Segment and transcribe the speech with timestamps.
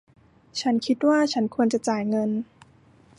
[0.61, 2.29] ฉันคิดว่าฉันควรจะจ่ายเงิน